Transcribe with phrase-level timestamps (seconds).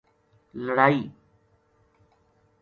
[0.65, 0.97] لڑائی